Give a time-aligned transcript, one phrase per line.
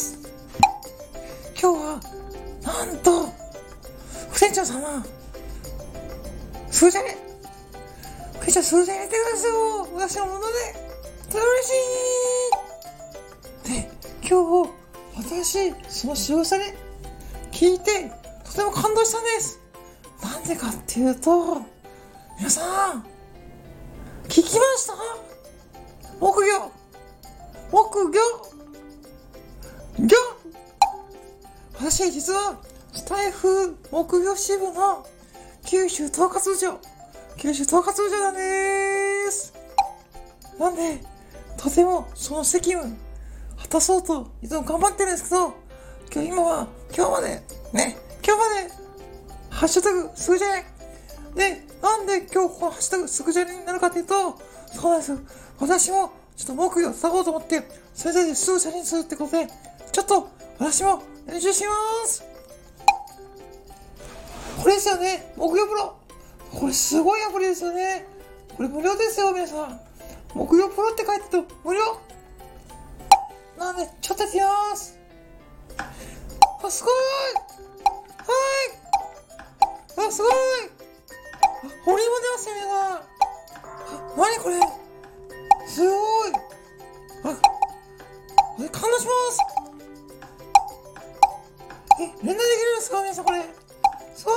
[0.00, 0.18] です。
[1.60, 2.00] 今日は
[2.62, 3.26] なんと
[4.30, 5.04] 副長様
[6.70, 7.04] 数字入
[8.40, 9.88] 副船長数字入れてくださいよ。
[9.94, 10.46] 私のもので。
[11.32, 11.72] 嬉し
[13.66, 13.82] い。
[13.82, 13.90] で
[14.26, 14.70] 今日
[15.16, 16.74] 私その仕用され
[17.52, 18.10] 聞いて
[18.44, 19.60] とても感動したんです。
[20.22, 21.60] なんでかっていうと
[22.38, 23.04] 皆さん
[24.24, 24.94] 聞きました。
[26.18, 26.70] 木魚。
[27.70, 28.20] 木魚。
[30.06, 30.16] 魚
[31.78, 32.58] 私、実は、
[32.92, 35.06] スタイフ木魚支部の
[35.66, 36.78] 九州統括部長、
[37.36, 39.52] 九州統括部長なんです。
[40.58, 41.00] なんで、
[41.58, 42.96] とてもその責務、
[43.58, 45.54] 果たそうといつも頑張ってるんですけど、
[46.12, 47.28] 今日今は、今日まで、
[47.72, 48.72] ね、今日まで、
[49.50, 50.64] ハッシュタグ、すぐじゃない。
[51.34, 54.38] で、なんで今日このハッシュタグ、すぐじゃになるかっていうと、
[54.72, 55.12] そうなんです。
[55.58, 59.46] 私も、ちょっと木魚を伝おうと思って、先生ですぐチャレンジするってことで、
[59.92, 61.72] ちょっと、私も練習しま
[62.06, 62.24] す
[64.62, 65.96] これですよね、木魚プロ。
[66.52, 68.06] これすごいアプリですよね。
[68.56, 69.80] これ無料ですよ、皆さん。
[70.34, 71.80] 木魚プロって書いてると無料
[73.58, 74.98] なんで、ちょっとやってみます。
[76.62, 76.94] あ、すごい
[79.96, 80.36] はいあ、すごいあ、
[81.84, 82.96] 堀も出ますよ、皆さん。
[82.96, 84.60] あ、なにこれ
[85.66, 86.32] すごい
[87.24, 87.28] あ、
[88.70, 89.49] 感動します
[92.00, 93.02] え、連打できるんですか？
[93.02, 93.42] 皆さんこれ。
[94.14, 94.34] すごい